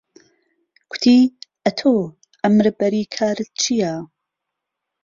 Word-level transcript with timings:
کوتی 0.89 1.17
ئهتۆ 1.65 1.91
عەمر 2.45 2.67
بەری 2.79 3.03
کارت 3.15 3.49
چییه 3.61 3.93